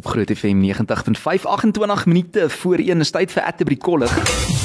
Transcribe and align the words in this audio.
op 0.00 0.06
Groot 0.06 0.30
FM 0.36 0.72
90.5 1.38 1.42
28 1.42 2.06
minute 2.06 2.48
voor 2.48 2.74
1 2.74 3.00
is 3.00 3.10
tyd 3.10 3.32
vir 3.32 3.42
Atterbury 3.42 3.76
College. 3.76 4.59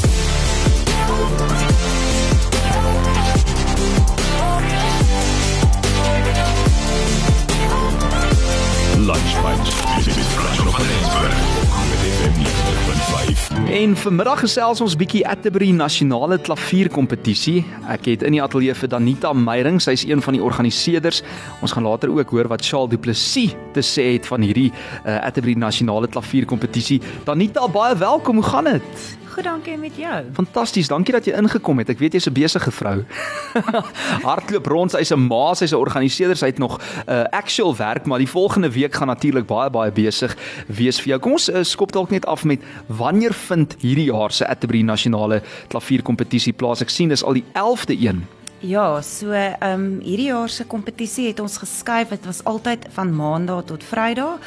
En 13.76 13.92
vanmiddag 14.00 14.40
gesels 14.40 14.80
ons 14.80 14.94
bietjie 14.96 15.26
Atterbury 15.28 15.68
Nasionale 15.76 16.38
Klavierkompetisie. 16.40 17.66
Ek 17.92 18.06
het 18.08 18.22
in 18.24 18.38
die 18.38 18.40
ateljee 18.40 18.72
vir 18.80 18.88
Danita 18.94 19.34
Meyring, 19.36 19.82
sy's 19.84 20.06
een 20.08 20.24
van 20.24 20.38
die 20.38 20.40
organiseerders. 20.40 21.20
Ons 21.60 21.76
gaan 21.76 21.84
later 21.84 22.14
ook 22.14 22.32
hoor 22.32 22.48
wat 22.54 22.64
Charles 22.64 22.94
Du 22.94 22.96
Plessis 23.04 23.52
te 23.76 23.84
sê 23.84 24.14
het 24.14 24.32
van 24.32 24.48
hierdie 24.48 24.70
uh, 24.72 25.18
Atterbury 25.18 25.58
Nasionale 25.60 26.08
Klavierkompetisie. 26.08 27.02
Danita, 27.28 27.68
baie 27.68 28.00
welkom. 28.00 28.40
Hoe 28.40 28.48
gaan 28.48 28.72
dit? 28.78 29.25
Goed, 29.36 29.44
dankie 29.44 29.76
met 29.78 29.98
jou. 30.00 30.24
Fantasties, 30.34 30.88
dankie 30.88 31.12
dat 31.12 31.26
jy 31.28 31.34
ingekom 31.36 31.82
het. 31.82 31.90
Ek 31.92 32.00
weet 32.00 32.14
jy's 32.16 32.28
'n 32.30 32.34
besige 32.34 32.72
vrou. 32.72 33.04
Hardloop 34.30 34.66
rond, 34.72 34.92
sy's 34.96 35.12
'n 35.12 35.28
ma, 35.28 35.54
sy's 35.54 35.74
'n 35.74 35.76
organiseerder, 35.76 36.38
sy 36.38 36.46
het 36.46 36.58
nog 36.58 36.80
'n 36.80 37.12
uh, 37.12 37.24
actual 37.36 37.76
werk, 37.76 38.06
maar 38.06 38.24
die 38.24 38.32
volgende 38.32 38.72
week 38.72 38.96
gaan 38.96 39.08
natuurlik 39.08 39.46
baie 39.46 39.70
baie 39.70 39.92
besig 39.92 40.38
wees 40.68 41.02
vir 41.02 41.08
jou. 41.08 41.20
Kom 41.20 41.32
ons 41.32 41.50
uh, 41.50 41.64
skop 41.64 41.92
dalk 41.92 42.12
net 42.12 42.26
af 42.26 42.46
met 42.46 42.64
wanneer 42.88 43.34
vind 43.34 43.76
hierdie 43.80 44.08
jaar 44.08 44.32
se 44.32 44.48
Atterbury 44.48 44.82
Nasionale 44.82 45.42
Klavierkompetisie 45.68 46.54
plaas? 46.54 46.82
Ek 46.82 46.90
sien 46.90 47.10
dis 47.10 47.24
al 47.24 47.34
die 47.34 47.44
11de 47.54 48.00
een. 48.00 48.24
Ja, 48.60 49.02
so 49.02 49.32
ehm 49.32 49.60
um, 49.60 50.00
hierdie 50.00 50.32
jaar 50.32 50.50
se 50.50 50.64
kompetisie 50.64 51.28
het 51.28 51.40
ons 51.40 51.58
geskuif. 51.58 52.08
Dit 52.08 52.26
was 52.26 52.44
altyd 52.44 52.88
van 52.90 53.16
Maandag 53.16 53.66
tot 53.66 53.84
Vrydag. 53.84 54.40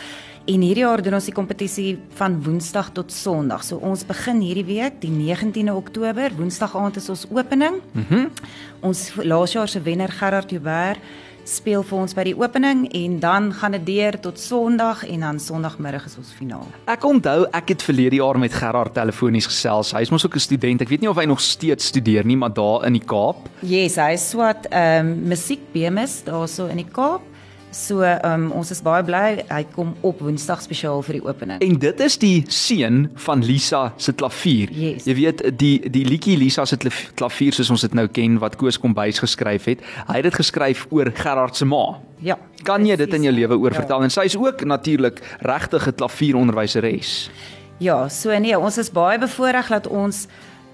En 0.49 0.63
hierdie 0.65 0.81
jaar 0.81 1.03
doen 1.05 1.13
ons 1.19 1.27
die 1.29 1.35
kompetisie 1.37 1.91
van 2.17 2.39
Woensdag 2.41 2.87
tot 2.97 3.13
Sondag. 3.13 3.67
So 3.67 3.83
ons 3.85 4.07
begin 4.09 4.39
hierdie 4.41 4.65
week, 4.65 4.95
die 5.03 5.11
19de 5.13 5.75
Oktober, 5.77 6.33
Woensdag 6.39 6.73
aand 6.79 6.97
is 6.97 7.11
ons 7.13 7.27
opening. 7.29 7.83
Mhm. 7.93 8.25
Mm 8.25 8.57
ons 8.79 9.01
laas 9.27 9.53
jaar 9.53 9.67
se 9.69 9.81
wenner 9.83 10.09
Gerard 10.09 10.51
Joubert 10.51 11.01
speel 11.45 11.83
vir 11.83 11.97
ons 11.99 12.15
by 12.15 12.25
die 12.29 12.35
opening 12.39 12.85
en 12.95 13.17
dan 13.19 13.49
gaan 13.53 13.75
dit 13.75 13.87
deur 13.89 14.19
tot 14.23 14.39
Sondag 14.39 15.03
en 15.09 15.25
dan 15.25 15.41
Sondagmiddag 15.43 16.07
is 16.07 16.15
ons 16.21 16.31
finaal. 16.39 16.67
Ek 16.87 17.05
onthou 17.05 17.49
ek 17.57 17.73
het 17.75 17.83
verlede 17.83 18.21
jaar 18.21 18.39
met 18.39 18.55
Gerard 18.55 18.95
telefonies 18.95 19.49
gesels. 19.51 19.91
Hy's 19.97 20.13
mos 20.15 20.25
ook 20.25 20.37
'n 20.37 20.47
student. 20.47 20.81
Ek 20.81 20.89
weet 20.89 21.01
nie 21.01 21.11
of 21.11 21.17
hy 21.17 21.25
nog 21.25 21.41
steeds 21.41 21.87
studeer 21.87 22.25
nie, 22.25 22.37
maar 22.37 22.55
daar 22.55 22.87
in 22.87 22.93
die 22.93 23.05
Kaap. 23.05 23.49
Yes, 23.61 23.97
hy 23.97 24.13
is 24.13 24.31
swat 24.31 24.67
ehm 24.71 25.07
um, 25.07 25.29
musiek 25.29 25.61
BMS 25.73 26.23
daarso 26.25 26.67
in 26.67 26.77
die 26.77 26.93
Kaap. 26.93 27.23
So 27.71 28.01
um, 28.03 28.47
ons 28.57 28.71
is 28.73 28.81
baie 28.83 29.03
bly 29.05 29.43
hy 29.51 29.61
kom 29.75 29.91
op 30.07 30.23
Woensdag 30.25 30.63
spesiaal 30.65 31.03
vir 31.05 31.19
die 31.19 31.25
opening. 31.27 31.61
En 31.65 31.75
dit 31.79 32.01
is 32.01 32.17
die 32.19 32.45
seun 32.49 33.11
van 33.27 33.43
Lisa 33.45 33.93
se 34.01 34.15
klavier. 34.17 34.73
Yes. 34.73 35.05
Jy 35.05 35.15
weet 35.19 35.43
die 35.61 35.75
die 35.93 36.05
liedjie 36.09 36.39
Lisa 36.41 36.65
se 36.67 36.79
klavier 36.81 37.53
soos 37.53 37.71
ons 37.71 37.85
dit 37.85 37.95
nou 37.99 38.07
ken 38.09 38.39
wat 38.41 38.57
Koos 38.57 38.81
Kombuis 38.81 39.21
geskryf 39.21 39.69
het. 39.69 39.85
Hy 40.09 40.17
het 40.17 40.31
dit 40.31 40.39
geskryf 40.41 40.87
oor 40.91 41.13
Gerard 41.15 41.57
se 41.61 41.69
ma. 41.69 41.99
Ja. 42.25 42.39
Kan 42.65 42.87
jy 42.89 42.97
dit 42.97 43.13
in 43.15 43.29
jou 43.29 43.35
lewe 43.37 43.59
oor 43.61 43.73
Ja. 43.77 43.83
vertel? 43.83 44.03
En 44.03 44.11
sy 44.11 44.25
is 44.25 44.37
ook 44.37 44.65
natuurlik 44.65 45.21
regtig 45.41 45.87
'n 45.89 45.93
klavieronderwyseres. 45.95 47.31
Ja, 47.79 48.09
so 48.09 48.33
nee, 48.39 48.59
ons 48.59 48.79
is 48.79 48.91
baie 48.91 49.19
bevoordeel 49.19 49.69
dat 49.69 49.87
ons 49.87 50.27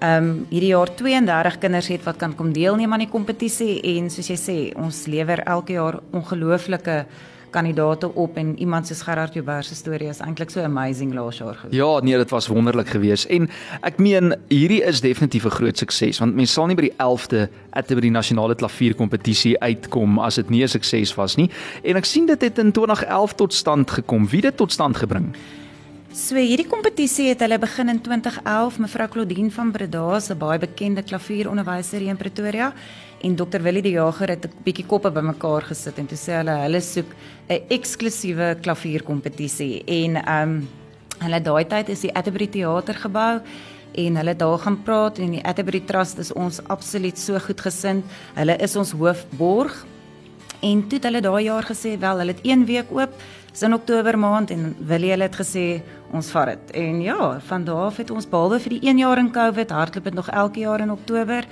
ehm 0.05 0.23
um, 0.23 0.41
hierdie 0.49 0.73
jaar 0.73 0.91
32 0.93 1.57
kinders 1.63 1.87
het 1.89 2.03
wat 2.05 2.17
kan 2.21 2.35
kom 2.37 2.51
deelneem 2.53 2.93
aan 2.93 3.05
die 3.05 3.11
kompetisie 3.11 3.79
en 3.95 4.09
soos 4.13 4.27
jy 4.29 4.35
sê, 4.37 4.57
ons 4.77 5.05
lewer 5.09 5.41
elke 5.45 5.73
jaar 5.73 6.01
ongelooflike 6.13 7.05
kandidate 7.55 8.09
op 8.19 8.37
en 8.37 8.51
iemand 8.59 8.87
soos 8.87 9.01
Gerard 9.07 9.33
Joubert 9.33 9.65
se 9.65 9.75
storie 9.75 10.09
is 10.11 10.19
eintlik 10.23 10.51
so 10.51 10.63
amazing 10.65 11.13
laas 11.15 11.39
jaar 11.39 11.55
gewees. 11.55 11.77
Ja, 11.77 11.99
nee, 12.03 12.17
dit 12.17 12.33
was 12.35 12.49
wonderlik 12.51 12.91
geweest 12.91 13.29
en 13.31 13.49
ek 13.81 13.97
meen 14.03 14.35
hierdie 14.51 14.81
is 14.83 15.01
definitief 15.01 15.45
'n 15.45 15.57
groot 15.57 15.77
sukses 15.77 16.19
want 16.19 16.35
mense 16.35 16.53
sal 16.53 16.67
nie 16.67 16.75
by 16.75 16.89
die 16.89 16.97
11de 16.97 17.47
Atterbury 17.71 18.09
Nasionale 18.09 18.55
Klavierkompetisie 18.55 19.55
uitkom 19.59 20.19
as 20.19 20.35
dit 20.35 20.49
nie 20.49 20.63
'n 20.63 20.67
sukses 20.67 21.15
was 21.15 21.37
nie. 21.37 21.49
En 21.83 21.95
ek 21.95 22.05
sien 22.05 22.25
dit 22.25 22.41
het 22.41 22.59
in 22.59 22.71
2011 22.71 23.33
tot 23.33 23.53
stand 23.53 23.91
gekom. 23.91 24.27
Wie 24.27 24.41
het 24.41 24.51
dit 24.51 24.57
tot 24.57 24.71
stand 24.71 24.97
gebring? 24.97 25.35
So 26.15 26.39
hierdie 26.39 26.69
kompetisie 26.71 27.25
het 27.27 27.41
hulle 27.43 27.57
begin 27.59 27.91
in 27.91 27.97
2011. 27.99 28.77
Mevrou 28.79 29.07
Claudine 29.11 29.51
van 29.51 29.71
Breda, 29.75 30.15
'n 30.15 30.37
baie 30.39 30.59
bekende 30.59 31.03
klavieronderwyser 31.03 31.99
hier 31.99 32.09
in 32.09 32.15
Pretoria, 32.17 32.73
en 33.21 33.35
Dr 33.35 33.61
Willie 33.61 33.81
die 33.81 33.91
Jager 33.91 34.29
het 34.29 34.45
'n 34.45 34.63
bietjie 34.63 34.85
koppe 34.85 35.11
bymekaar 35.11 35.61
gesit 35.63 35.99
en 35.99 36.07
toe 36.07 36.17
sê 36.17 36.37
hulle 36.37 36.55
hulle 36.63 36.81
soek 36.81 37.11
'n 37.49 37.59
eksklusiewe 37.67 38.55
klavierkompetisie 38.61 39.83
en 39.85 40.15
ehm 40.15 40.49
um, 40.49 40.69
hulle 41.19 41.41
daai 41.41 41.65
tyd 41.67 41.89
is 41.89 42.01
die 42.01 42.15
Atterbury 42.15 42.47
Theater 42.47 42.95
gebou 42.95 43.41
en 43.95 44.15
hulle 44.15 44.35
daar 44.35 44.59
gaan 44.59 44.83
praat 44.83 45.19
en 45.19 45.31
die 45.31 45.43
Atterbury 45.43 45.81
Trust 45.85 46.17
is 46.19 46.31
ons 46.33 46.61
absoluut 46.67 47.17
so 47.17 47.39
goed 47.39 47.61
gesind. 47.61 48.05
Hulle 48.35 48.55
is 48.57 48.75
ons 48.75 48.91
hoofborg 48.91 49.85
En 50.65 50.81
toe 50.87 50.97
het 50.97 51.05
hulle 51.05 51.21
daai 51.21 51.43
jaar 51.45 51.65
gesê 51.67 51.93
wel, 51.99 52.21
hulle 52.21 52.33
het 52.33 52.45
een 52.45 52.65
week 52.65 52.89
oop, 52.89 53.11
dis 53.55 53.63
in 53.63 53.73
Oktober 53.73 54.17
maand 54.19 54.51
en 54.51 54.73
Willie 54.83 55.15
het 55.15 55.35
gesê 55.39 55.79
ons 56.11 56.27
vat 56.35 56.51
dit. 56.51 56.73
En 56.81 56.99
ja, 57.01 57.39
van 57.47 57.63
daar 57.63 57.87
af 57.87 58.01
het 58.01 58.11
ons 58.11 58.27
behalwe 58.27 58.59
vir 58.59 58.75
die 58.75 58.89
1 58.91 58.99
jaar 58.99 59.21
in 59.21 59.31
Covid 59.31 59.71
hardloop 59.71 60.03
dit 60.03 60.13
nog 60.13 60.27
elke 60.27 60.59
jaar 60.59 60.83
in 60.83 60.91
Oktober 60.91 61.47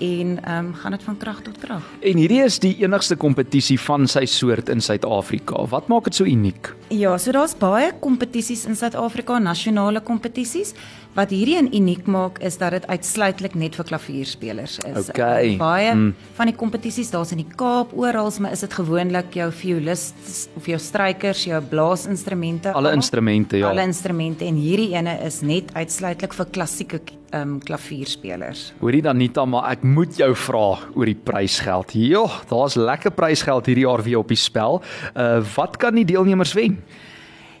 en 0.00 0.38
ehm 0.42 0.66
um, 0.66 0.74
gaan 0.74 0.90
dit 0.90 1.02
van 1.02 1.16
krag 1.16 1.38
tot 1.42 1.58
krag. 1.58 1.84
En 2.00 2.18
hierdie 2.18 2.42
is 2.42 2.58
die 2.58 2.74
enigste 2.82 3.16
kompetisie 3.16 3.78
van 3.80 4.06
sy 4.06 4.24
soort 4.26 4.68
in 4.68 4.80
Suid-Afrika. 4.80 5.62
Wat 5.70 5.88
maak 5.88 6.10
dit 6.10 6.14
so 6.14 6.24
uniek? 6.24 6.74
Ja, 6.88 7.16
so 7.18 7.32
daar's 7.32 7.54
baie 7.56 7.92
kompetisies 8.00 8.66
in 8.66 8.76
Suid-Afrika, 8.76 9.38
nasionale 9.38 10.00
kompetisies. 10.00 10.74
Wat 11.16 11.30
hierdie 11.32 11.56
een 11.56 11.70
uniek 11.74 12.06
maak 12.12 12.38
is 12.44 12.58
dat 12.60 12.74
dit 12.76 12.86
uitsluitlik 12.92 13.54
net 13.56 13.76
vir 13.78 13.86
klavierspelers 13.88 14.78
is. 14.84 15.08
Okay. 15.08 15.54
Baie 15.56 15.94
Mm. 15.94 16.10
van 16.36 16.46
die 16.50 16.54
kompetisies 16.54 17.10
daar's 17.10 17.32
in 17.32 17.38
die 17.40 17.48
Kaap 17.56 17.94
oral, 17.96 18.30
maar 18.40 18.52
is 18.52 18.60
dit 18.60 18.72
gewoonlik 18.74 19.32
jou 19.34 19.50
violist 19.52 20.48
of 20.56 20.66
jou 20.66 20.78
strykers, 20.78 21.44
jou 21.44 21.60
blaasinstrumente, 21.62 22.72
Alle 22.72 22.92
instrumente, 22.92 23.56
ja. 23.56 23.68
Alle 23.70 23.82
instrumente 23.82 24.44
en 24.44 24.54
hierdie 24.60 24.92
ene 24.94 25.18
is 25.24 25.40
net 25.42 25.72
uitsluitlik 25.74 26.34
vir 26.34 26.46
klassieke 26.52 27.00
ehm 27.32 27.42
um, 27.56 27.58
klavierspelers. 27.60 28.72
Hoorie 28.80 29.02
dan 29.02 29.16
Nita, 29.16 29.44
maar 29.44 29.70
ek 29.72 29.82
moet 29.82 30.16
jou 30.16 30.34
vra 30.34 30.78
oor 30.94 31.06
die 31.06 31.14
prysgeld. 31.18 31.92
Ja, 31.94 32.26
daar's 32.48 32.76
lekker 32.76 33.10
prysgeld 33.10 33.66
hierdie 33.66 33.84
jaar 33.86 34.02
weer 34.02 34.18
op 34.18 34.28
die 34.28 34.36
spel. 34.36 34.82
Uh 35.16 35.40
wat 35.56 35.76
kan 35.76 35.94
die 35.94 36.04
deelnemers 36.04 36.52
wen? 36.54 36.78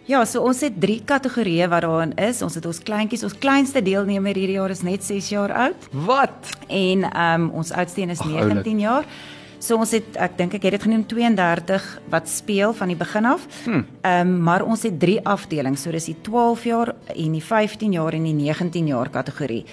Ja, 0.06 0.20
so 0.24 0.44
ons 0.46 0.60
het 0.62 0.76
3 0.80 1.00
kategorieë 1.04 1.66
wat 1.72 1.82
daarin 1.82 2.12
is. 2.28 2.38
Ons 2.46 2.54
het 2.54 2.66
ons 2.68 2.78
kleintjies, 2.78 3.24
ons 3.26 3.34
kleinste 3.42 3.82
deelnemer 3.82 4.36
hierdie 4.38 4.54
jaar 4.60 4.70
is 4.70 4.84
net 4.86 5.02
6 5.04 5.28
jaar 5.34 5.52
oud 5.66 5.88
Wat? 6.06 6.52
en 6.68 7.02
ehm 7.10 7.40
um, 7.42 7.50
ons 7.50 7.72
oudste 7.72 8.00
een 8.04 8.10
is 8.14 8.20
Ag, 8.20 8.26
19 8.26 8.54
oulik. 8.56 8.80
jaar. 8.80 9.04
So 9.58 9.76
ons 9.76 9.90
het 9.90 10.16
ek 10.16 10.36
dink 10.38 10.54
ek 10.54 10.62
het 10.62 10.70
dit 10.76 10.82
genoem 10.82 11.06
32 11.10 12.00
wat 12.12 12.28
speel 12.28 12.72
van 12.74 12.88
die 12.88 12.96
begin 12.96 13.24
af. 13.24 13.46
Ehm 13.66 13.82
um, 14.12 14.40
maar 14.42 14.62
ons 14.62 14.82
het 14.86 15.00
3 15.00 15.24
afdelings. 15.26 15.82
So 15.82 15.90
dis 15.90 16.04
die 16.04 16.16
12 16.22 16.64
jaar 16.64 16.94
en 17.16 17.32
die 17.32 17.42
15 17.42 17.92
jaar 17.92 18.12
en 18.14 18.22
die 18.22 18.34
19 18.34 18.86
jaar 18.86 19.10
kategorie. 19.10 19.64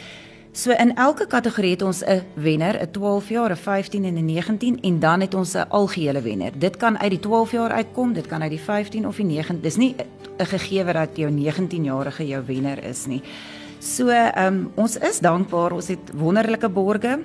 So 0.54 0.72
in 0.72 0.96
elke 0.96 1.26
kategorie 1.28 1.72
het 1.72 1.82
ons 1.82 2.04
'n 2.06 2.22
wenner, 2.34 2.82
'n 2.82 2.92
12 2.92 3.30
jaar, 3.30 3.52
'n 3.52 3.56
15 3.58 4.06
en 4.06 4.16
'n 4.18 4.26
19 4.26 4.80
en 4.82 5.00
dan 5.00 5.22
het 5.22 5.34
ons 5.34 5.54
'n 5.56 5.66
algehele 5.70 6.22
wenner. 6.22 6.52
Dit 6.58 6.78
kan 6.78 6.98
uit 7.00 7.10
die 7.10 7.20
12 7.20 7.52
jaar 7.52 7.72
uitkom, 7.72 8.14
dit 8.14 8.28
kan 8.28 8.42
uit 8.42 8.50
die 8.52 8.60
15 8.60 9.08
of 9.08 9.16
die 9.16 9.26
9. 9.26 9.62
Dis 9.62 9.76
nie 9.78 9.96
'n 10.40 10.46
gegeewe 10.46 10.94
dat 10.94 11.18
jou 11.18 11.30
19-jarige 11.32 12.28
jou 12.28 12.44
wenner 12.46 12.84
is 12.84 13.06
nie. 13.06 13.22
So 13.80 14.08
ehm 14.10 14.48
um, 14.48 14.72
ons 14.76 14.98
is 14.98 15.20
dankbaar. 15.20 15.72
Ons 15.72 15.88
het 15.88 16.12
wonderlike 16.14 16.70
borge 16.70 17.20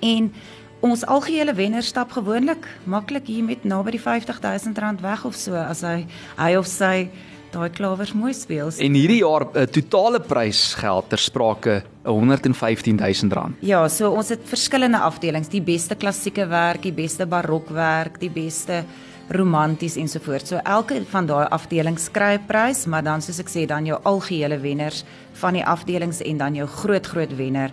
en 0.00 0.32
ons 0.80 1.06
algehele 1.06 1.54
wenner 1.54 1.82
stap 1.82 2.12
gewoonlik 2.14 2.68
maklik 2.84 3.26
hier 3.26 3.44
met 3.44 3.64
naby 3.64 3.96
die 3.96 4.02
50000 4.02 4.78
rand 4.78 5.00
weg 5.00 5.24
of 5.24 5.34
so 5.34 5.54
as 5.54 5.82
hy 5.82 6.06
hy 6.36 6.54
of 6.56 6.66
sy 6.66 7.08
daai 7.52 7.70
klawers 7.72 8.12
mooi 8.12 8.34
speel. 8.36 8.70
En 8.78 8.94
hierdie 8.94 9.22
jaar 9.22 9.46
'n 9.48 9.56
uh, 9.56 9.66
totale 9.66 10.20
prysgeld 10.20 11.08
ter 11.08 11.18
sprake 11.18 11.82
115000 12.04 13.32
rand. 13.32 13.56
Ja, 13.60 13.88
so 13.88 14.10
ons 14.10 14.28
het 14.28 14.40
verskillende 14.44 14.98
afdelings, 14.98 15.48
die 15.48 15.62
beste 15.62 15.94
klassieke 15.94 16.46
werk, 16.46 16.82
die 16.82 16.92
beste 16.92 17.26
barokwerk, 17.26 18.20
die 18.20 18.30
beste 18.30 18.84
romanties 19.28 19.96
ensovoorts. 19.96 20.48
So 20.48 20.60
elke 20.64 21.02
van 21.10 21.26
daai 21.26 21.46
afdelings 21.48 22.10
kry 22.10 22.34
'n 22.34 22.46
prys, 22.46 22.86
maar 22.86 23.02
dan 23.02 23.20
soos 23.20 23.38
ek 23.38 23.48
sê, 23.48 23.66
dan 23.66 23.84
jou 23.84 23.98
algehele 24.02 24.58
wenners 24.58 25.04
van 25.32 25.52
die 25.52 25.64
afdelings 25.64 26.20
en 26.22 26.36
dan 26.36 26.54
jou 26.54 26.66
groot 26.66 27.06
groot 27.06 27.36
wenner 27.36 27.70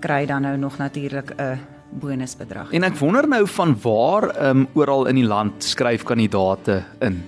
kry 0.00 0.26
dan 0.26 0.42
nou 0.42 0.56
nog 0.56 0.78
natuurlik 0.78 1.32
'n 1.36 1.58
bonusbedrag. 1.90 2.72
En 2.72 2.84
ek 2.84 2.96
wonder 2.96 3.28
nou 3.28 3.46
van 3.46 3.76
waar 3.82 4.48
um 4.48 4.66
oral 4.74 5.06
in 5.06 5.14
die 5.14 5.26
land 5.26 5.64
skryf 5.64 6.02
kandidate 6.02 6.82
in. 7.00 7.24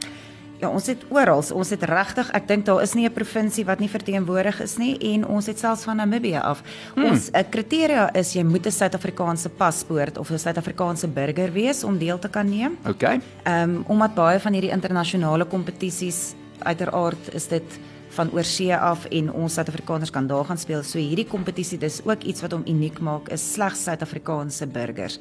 Ja, 0.61 0.69
ons 0.69 0.91
het 0.91 1.05
oral, 1.09 1.41
ons 1.57 1.71
het 1.73 1.85
regtig, 1.89 2.29
ek 2.37 2.49
dink 2.49 2.67
daar 2.67 2.83
is 2.85 2.93
nie 2.95 3.07
'n 3.09 3.13
provinsie 3.13 3.65
wat 3.65 3.81
nie 3.81 3.89
verteenwoordig 3.89 4.61
is 4.61 4.77
nie 4.77 4.99
en 5.15 5.27
ons 5.27 5.47
het 5.47 5.59
selfs 5.59 5.85
van 5.85 5.97
Namibië 5.97 6.41
af. 6.43 6.63
Hmm. 6.95 7.05
Ons 7.05 7.31
kriteria 7.51 8.13
is 8.15 8.35
jy 8.35 8.43
moet 8.43 8.67
'n 8.67 8.71
Suid-Afrikaanse 8.71 9.49
paspoort 9.49 10.19
of 10.19 10.31
'n 10.31 10.39
Suid-Afrikaanse 10.39 11.09
burger 11.09 11.53
wees 11.53 11.85
om 11.85 11.99
deel 11.99 12.19
te 12.19 12.29
kan 12.29 12.49
neem. 12.49 12.77
Okay? 12.87 13.21
Ehm 13.45 13.71
um, 13.71 13.85
omdat 13.87 14.15
baie 14.15 14.41
van 14.41 14.53
hierdie 14.53 14.71
internasionale 14.71 15.45
kompetisies 15.45 16.35
uiteraard 16.59 17.35
is 17.35 17.49
dit 17.49 17.79
van 18.09 18.31
oorsee 18.33 18.77
af 18.77 19.05
en 19.05 19.33
ons 19.33 19.55
Suid-Afrikaners 19.55 20.11
kan 20.11 20.27
daar 20.27 20.45
gaan 20.45 20.59
speel. 20.59 20.83
So 20.83 20.99
hierdie 20.99 21.27
kompetisie 21.27 21.79
dis 21.79 22.01
ook 22.05 22.23
iets 22.23 22.41
wat 22.41 22.53
hom 22.53 22.63
uniek 22.67 23.01
maak 23.01 23.29
is 23.29 23.53
slegs 23.53 23.83
Suid-Afrikaanse 23.83 24.67
burgers. 24.67 25.19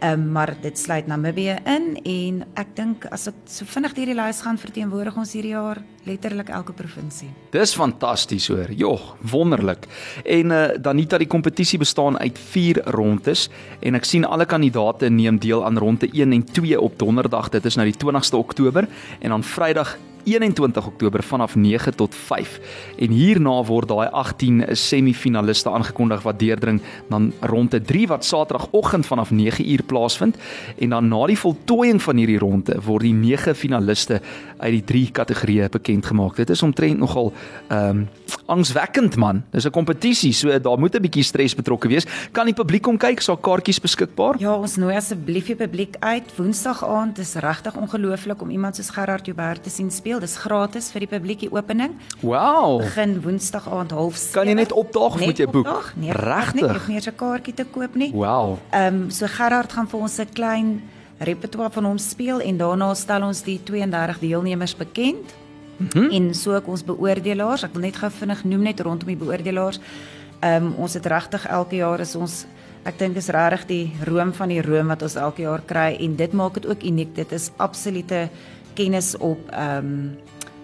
Um, 0.00 0.30
maar 0.32 0.54
dit 0.60 0.78
sluit 0.78 1.06
Namibië 1.06 1.58
in 1.68 1.98
en 2.08 2.38
ek 2.56 2.70
dink 2.78 3.04
as 3.12 3.26
ek 3.28 3.36
so 3.52 3.68
vinnig 3.68 3.92
deur 3.98 4.08
die 4.08 4.16
lys 4.16 4.38
gaan 4.46 4.56
verteenwoordig 4.56 5.18
ons 5.20 5.34
hierdie 5.36 5.52
jaar 5.52 5.82
letterlik 6.08 6.48
elke 6.48 6.72
provinsie. 6.72 7.28
Dis 7.52 7.74
fantasties 7.76 8.48
hoor. 8.48 8.72
Jogg, 8.72 9.10
wonderlik. 9.20 9.84
En 10.24 10.56
uh, 10.56 10.62
Danita 10.80 11.20
die 11.20 11.28
kompetisie 11.28 11.82
bestaan 11.82 12.16
uit 12.16 12.40
4 12.40 12.80
rondes 12.96 13.50
en 13.84 14.00
ek 14.00 14.08
sien 14.08 14.24
alle 14.24 14.48
kandidate 14.48 15.12
neem 15.12 15.36
deel 15.42 15.66
aan 15.68 15.76
ronde 15.76 16.08
1 16.08 16.32
en 16.32 16.46
2 16.48 16.80
op 16.80 16.96
Donderdag. 16.98 17.52
Dit 17.52 17.68
is 17.68 17.76
nou 17.76 17.84
die 17.90 17.98
20ste 18.00 18.40
Oktober 18.40 18.88
en 19.20 19.36
dan 19.36 19.44
Vrydag 19.44 19.98
21 20.24 20.86
Oktober 20.86 21.22
vanaf 21.22 21.54
9 21.54 21.94
tot 21.96 22.14
5. 22.14 22.60
En 22.98 23.10
hierna 23.10 23.64
word 23.64 23.88
daai 23.88 24.08
18 24.08 24.64
semifinaliste 24.72 25.70
aangekondig 25.70 26.22
wat 26.22 26.38
deurdring 26.38 26.80
dan 27.08 27.32
ronde 27.40 27.82
3 27.82 28.06
wat 28.06 28.24
Saterdagoggend 28.24 29.06
vanaf 29.06 29.30
9uur 29.30 29.82
plaasvind 29.86 30.36
en 30.78 30.88
dan 30.88 31.08
na 31.08 31.26
die 31.26 31.38
voltooiing 31.38 32.02
van 32.02 32.16
hierdie 32.16 32.38
ronde 32.38 32.80
word 32.84 33.02
die 33.02 33.14
9 33.14 33.54
finaliste 33.54 34.20
uit 34.58 34.72
die 34.72 34.84
3 34.84 35.10
kategorieë 35.10 35.68
bekend 35.68 36.06
gemaak. 36.06 36.36
Dit 36.36 36.50
is 36.50 36.62
omtrent 36.62 36.98
nogal 36.98 37.32
ehm 37.68 38.04
um, 38.04 38.08
angswekkend 38.50 39.16
man. 39.16 39.42
Dis 39.50 39.64
'n 39.66 39.70
kompetisie, 39.70 40.32
so 40.32 40.60
daar 40.60 40.78
moet 40.78 40.94
'n 40.94 41.02
bietjie 41.02 41.22
stres 41.22 41.54
betrokke 41.54 41.88
wees. 41.88 42.06
Kan 42.32 42.46
die 42.46 42.54
publiek 42.54 42.82
kom 42.82 42.96
kyk? 42.96 43.20
Sal 43.20 43.36
kaartjies 43.36 43.80
beskikbaar? 43.80 44.34
Ja, 44.38 44.54
ons 44.54 44.76
nooi 44.76 44.96
asseblief 44.96 45.46
die 45.46 45.56
publiek 45.56 45.96
uit. 45.98 46.36
Woensdag 46.36 46.84
aand 46.84 47.18
is 47.18 47.34
regtig 47.34 47.76
ongelooflik 47.76 48.42
om 48.42 48.50
iemand 48.50 48.76
soos 48.76 48.90
Gerard 48.90 49.26
Joubert 49.26 49.62
te 49.62 49.70
sien 49.70 49.90
speel. 49.90 50.09
Dis 50.18 50.36
gratis 50.36 50.90
vir 50.90 51.00
die 51.00 51.08
publiek 51.08 51.40
die 51.40 51.50
opening. 51.52 51.94
Wow. 52.20 52.80
Begin 52.80 53.20
Woensdag 53.22 53.68
aand 53.68 53.92
07:30. 53.92 54.32
Kan 54.32 54.46
jy 54.48 54.54
net 54.54 54.72
opdaag 54.72 55.14
of 55.14 55.20
moet 55.20 55.38
jy 55.38 55.46
boek? 55.46 55.66
Opdaag? 55.66 55.92
Nee, 55.96 56.12
Regtig? 56.12 56.64
Ek 56.64 56.72
hoef 56.72 56.88
nie 56.88 56.96
eens 56.96 57.06
'n 57.06 57.16
kaartjie 57.16 57.54
te 57.54 57.64
koop 57.64 57.94
nie. 57.94 58.12
Wow. 58.12 58.58
Ehm 58.70 58.94
um, 58.94 59.10
so 59.10 59.26
Gerard 59.26 59.72
gaan 59.72 59.88
vir 59.88 60.00
ons 60.00 60.18
'n 60.18 60.32
klein 60.32 60.82
repertoire 61.18 61.70
van 61.70 61.84
hom 61.84 61.98
speel 61.98 62.40
en 62.40 62.56
daarna 62.56 62.94
stel 62.94 63.22
ons 63.22 63.42
die 63.42 63.60
32 63.64 64.18
deelnemers 64.18 64.76
bekend. 64.76 65.34
Mm 65.76 65.86
-hmm. 65.92 66.10
En 66.10 66.34
so 66.34 66.54
ook 66.54 66.66
ons 66.66 66.84
beoordelaars. 66.84 67.62
Ek 67.62 67.72
wil 67.72 67.82
net 67.82 67.96
gou 67.96 68.10
vinnig 68.10 68.44
noem 68.44 68.62
net 68.62 68.80
rondom 68.80 69.06
die 69.06 69.16
beoordelaars. 69.16 69.80
Ehm 70.40 70.64
um, 70.64 70.74
ons 70.74 70.94
het 70.94 71.06
regtig 71.06 71.46
elke 71.46 71.76
jaar 71.76 72.00
is 72.00 72.14
ons 72.14 72.46
ek 72.82 72.98
dink 72.98 73.16
is 73.16 73.28
regtig 73.28 73.66
die 73.66 73.92
room 74.08 74.32
van 74.32 74.48
die 74.48 74.62
room 74.62 74.86
wat 74.86 75.02
ons 75.02 75.14
elke 75.14 75.42
jaar 75.42 75.60
kry 75.66 75.96
en 76.00 76.16
dit 76.16 76.32
maak 76.32 76.54
dit 76.54 76.66
ook 76.66 76.82
uniek. 76.82 77.14
Dit 77.14 77.32
is 77.32 77.50
absolute 77.56 78.28
kennis 78.80 79.14
op 79.20 79.48
ehm 79.52 79.94
um, 79.94 80.04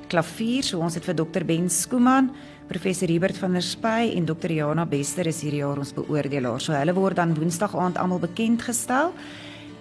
klavier. 0.06 0.62
So 0.62 0.78
ons 0.86 0.94
het 0.94 1.04
vir 1.04 1.16
Dr 1.18 1.42
Ben 1.42 1.66
Skooman, 1.70 2.30
professor 2.70 3.10
Hubert 3.10 3.38
van 3.42 3.56
der 3.58 3.64
Spy 3.66 4.12
en 4.14 4.26
Dr 4.28 4.52
Jana 4.54 4.84
Bester 4.86 5.26
is 5.26 5.42
hierdie 5.42 5.64
jaar 5.64 5.80
ons 5.82 5.92
beoordelaars. 5.96 6.68
So 6.68 6.76
hulle 6.76 6.94
word 6.94 7.18
dan 7.18 7.34
Woensdag 7.34 7.74
aand 7.74 7.98
almal 7.98 8.22
bekend 8.22 8.62
gestel. 8.62 9.12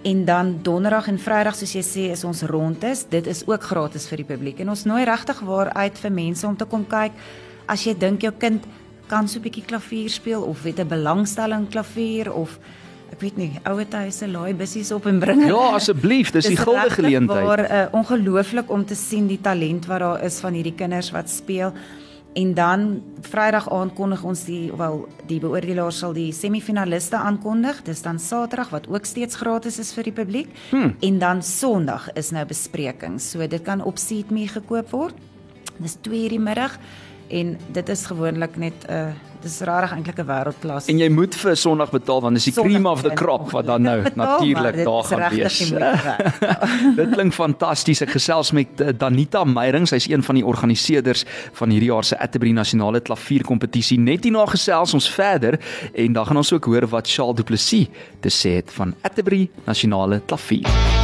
En 0.06 0.24
dan 0.26 0.52
donderdag 0.62 1.08
en 1.10 1.18
vrydag 1.18 1.56
soos 1.56 1.72
jy 1.74 1.82
sê 1.86 2.04
is 2.14 2.24
ons 2.26 2.42
rondes. 2.50 3.06
Dit 3.10 3.26
is 3.26 3.44
ook 3.46 3.62
gratis 3.70 4.06
vir 4.10 4.22
die 4.22 4.28
publiek. 4.28 4.60
En 4.62 4.74
ons 4.74 4.84
nooi 4.86 5.04
regtig 5.06 5.40
waar 5.46 5.72
uit 5.74 5.98
vir 5.98 6.12
mense 6.12 6.46
om 6.46 6.56
te 6.56 6.66
kom 6.66 6.84
kyk 6.86 7.14
as 7.66 7.86
jy 7.86 7.96
dink 7.98 8.22
jou 8.22 8.32
kind 8.38 8.66
kan 9.06 9.28
so 9.28 9.38
'n 9.38 9.42
bietjie 9.42 9.66
klavier 9.66 10.10
speel 10.10 10.42
of 10.42 10.62
het 10.64 10.78
'n 10.78 10.88
belangstelling 10.88 11.68
klavier 11.70 12.32
of 12.32 12.58
ek 13.12 13.20
weet 13.20 13.36
nie, 13.36 13.50
ouer 13.64 13.86
huise 13.90 14.26
laai 14.28 14.54
bussies 14.54 14.90
op 14.92 15.06
en 15.06 15.20
bring. 15.22 15.44
Ja, 15.46 15.74
asseblief, 15.78 16.32
dis 16.34 16.50
die 16.50 16.58
guldige 16.58 16.98
geleentheid. 17.00 17.44
Maar 17.44 17.62
uh, 17.64 17.84
ongelooflik 17.96 18.70
om 18.70 18.84
te 18.84 18.94
sien 18.94 19.26
die 19.30 19.40
talent 19.40 19.86
wat 19.86 20.02
daar 20.04 20.24
is 20.26 20.40
van 20.42 20.52
hierdie 20.58 20.74
kinders 20.74 21.12
wat 21.14 21.30
speel. 21.30 21.72
En 22.36 22.54
dan 22.54 23.02
Vrydag 23.20 23.70
aand 23.72 23.94
kondig 23.96 24.22
ons 24.28 24.42
die 24.44 24.68
wel 24.76 25.06
die 25.26 25.38
beoordelaars 25.40 26.02
sal 26.02 26.12
die 26.12 26.28
semifinaliste 26.36 27.16
aankondig. 27.16 27.80
Dis 27.86 28.02
dan 28.04 28.18
Saterdag 28.20 28.74
wat 28.74 28.88
ook 28.92 29.08
steeds 29.08 29.38
gratis 29.40 29.78
is 29.80 29.94
vir 29.96 30.10
die 30.10 30.12
publiek. 30.12 30.50
Hmm. 30.70 30.92
En 31.00 31.18
dan 31.18 31.40
Sondag 31.42 32.10
is 32.12 32.34
nou 32.36 32.44
besprekings. 32.44 33.30
So 33.32 33.46
dit 33.48 33.64
kan 33.64 33.80
op 33.80 33.96
Seatme 33.98 34.44
gekoop 34.52 34.92
word. 34.92 35.16
Dis 35.78 35.96
2:00 36.04 36.36
die 36.36 36.40
middag 36.40 36.76
en 37.28 37.56
dit 37.72 37.88
is 37.88 38.06
gewoonlik 38.06 38.56
net 38.56 38.84
'n 38.84 38.92
uh, 38.92 39.12
dis 39.46 39.60
regtig 39.66 39.94
eintlik 39.96 40.18
'n 40.20 40.26
wêreldklas. 40.26 40.88
En 40.90 40.98
jy 40.98 41.08
moet 41.12 41.34
vir 41.34 41.56
Sondag 41.56 41.90
betaal 41.90 42.20
want 42.20 42.34
dis 42.34 42.48
die 42.48 42.52
Sondag 42.52 42.72
cream 42.72 42.86
of 42.86 43.02
the 43.02 43.14
crop 43.14 43.50
wat 43.54 43.66
dan 43.66 43.82
nou 43.82 44.02
natuurlik 44.22 44.82
daar 44.84 45.04
gaan 45.04 45.24
wees. 45.30 45.58
Dit 47.00 47.14
klink 47.14 47.32
fantasties. 47.34 48.02
Ek 48.02 48.10
gesels 48.16 48.52
met 48.52 48.80
eh, 48.80 48.92
Danita 48.96 49.44
Meyering, 49.44 49.86
sy's 49.88 50.08
een 50.10 50.22
van 50.22 50.40
die 50.40 50.44
organiseerders 50.46 51.24
van 51.52 51.70
hierdie 51.70 51.90
jaar 51.92 52.04
se 52.04 52.18
Atterbury 52.18 52.52
Nasionale 52.52 53.00
Klavierkompetisie. 53.00 53.98
Net 53.98 54.24
hierna 54.24 54.46
gesels 54.50 54.94
ons 54.94 55.10
verder 55.10 55.60
en 55.94 56.12
dan 56.12 56.26
gaan 56.26 56.42
ons 56.42 56.52
ook 56.52 56.64
hoor 56.64 56.88
wat 56.90 57.08
Charles 57.08 57.36
Du 57.36 57.42
Plessis 57.42 57.88
te 58.20 58.30
sê 58.32 58.58
het 58.60 58.70
van 58.72 58.94
Atterbury 59.02 59.48
Nasionale 59.66 60.22
Klavier. 60.26 60.95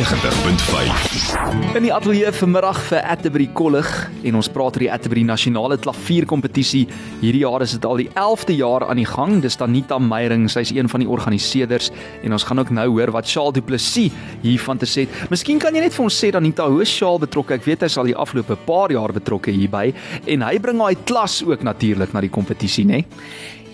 90.5. 0.00 1.76
In 1.76 1.84
die 1.84 1.90
ateljee 1.92 2.30
vanmiddag 2.32 2.78
vir 2.88 3.02
Atterbury 3.12 3.46
Kollig 3.52 3.88
en 4.24 4.38
ons 4.38 4.48
praat 4.48 4.78
oor 4.78 4.84
die 4.86 4.88
Atterbury 4.88 5.26
Nasionale 5.28 5.76
Klavierkompetisie. 5.76 6.86
Hierdie 7.20 7.42
jaar 7.42 7.60
is 7.60 7.74
dit 7.76 7.84
al 7.84 8.00
die 8.00 8.06
11de 8.14 8.56
jaar 8.56 8.86
aan 8.86 8.96
die 9.02 9.04
gang. 9.04 9.42
Dis 9.44 9.58
Danita 9.60 9.98
Meyering, 10.00 10.48
sy's 10.48 10.72
een 10.72 10.88
van 10.88 11.04
die 11.04 11.10
organiseerders 11.10 11.90
en 12.24 12.32
ons 12.32 12.48
gaan 12.48 12.64
ook 12.64 12.72
nou 12.72 12.86
hoor 12.94 13.12
wat 13.12 13.28
Charles 13.28 13.58
Du 13.58 13.60
Plessis 13.60 14.16
hiervan 14.40 14.80
te 14.80 14.88
sê 14.88 15.04
het. 15.04 15.20
Miskien 15.28 15.60
kan 15.60 15.76
jy 15.76 15.84
net 15.84 15.98
vir 15.98 16.08
ons 16.08 16.16
sê 16.24 16.32
Danita, 16.32 16.70
hoe 16.72 16.80
is 16.86 16.96
Charles 16.96 17.26
betrokke? 17.26 17.60
Ek 17.60 17.68
weet 17.68 17.84
hy 17.84 17.92
is 17.92 18.00
al 18.00 18.08
die 18.08 18.16
afgelope 18.16 18.56
paar 18.64 18.96
jaar 18.96 19.12
betrokke 19.12 19.52
hierby 19.52 19.90
en 20.24 20.48
hy 20.48 20.56
bring 20.64 20.80
daai 20.80 20.96
klas 21.04 21.42
ook 21.44 21.60
natuurlik 21.66 22.16
na 22.16 22.24
die 22.24 22.32
kompetisie, 22.32 22.88
né? 22.88 23.04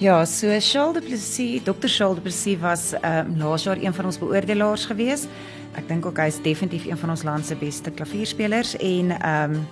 Ja, 0.02 0.24
so 0.26 0.50
Charles 0.60 0.98
de 0.98 1.06
Plessis, 1.06 1.62
Dr. 1.62 1.88
Charles 1.88 2.18
de 2.18 2.26
Plessis 2.26 2.58
was 2.60 2.90
ehm 2.98 3.30
um, 3.30 3.38
laas 3.46 3.62
jaar 3.64 3.78
een 3.80 3.94
van 3.94 4.10
ons 4.10 4.18
beoordelaars 4.18 4.90
gewees. 4.90 5.28
Ek 5.76 5.88
dink 5.88 6.06
ook 6.08 6.18
hy 6.18 6.30
is 6.32 6.40
definitief 6.42 6.86
een 6.88 6.98
van 6.98 7.12
ons 7.12 7.24
land 7.26 7.46
se 7.46 7.56
beste 7.60 7.92
klavierspelers 7.92 8.76
en 8.80 9.16
ehm 9.18 9.58
um, 9.58 9.66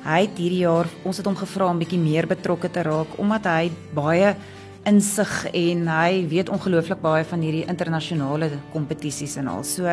hy 0.00 0.22
het 0.24 0.38
hierdie 0.40 0.62
jaar 0.62 0.88
ons 1.04 1.18
het 1.20 1.26
hom 1.28 1.34
gevra 1.36 1.66
om 1.68 1.80
bietjie 1.82 1.98
meer 2.00 2.24
betrokke 2.24 2.70
te 2.72 2.80
raak 2.86 3.18
omdat 3.20 3.44
hy 3.44 3.66
baie 3.92 4.30
insig 4.88 5.32
en 5.52 5.82
hy 5.92 6.22
weet 6.30 6.48
ongelooflik 6.48 7.02
baie 7.04 7.24
van 7.28 7.42
hierdie 7.44 7.66
internasionale 7.68 8.48
kompetisies 8.72 9.36
en 9.36 9.50
al. 9.52 9.64
So 9.68 9.84